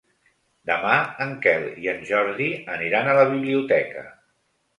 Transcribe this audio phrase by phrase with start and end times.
[0.69, 0.93] Demà
[1.25, 4.09] en Quel i en Jordi aniran a la biblioteca.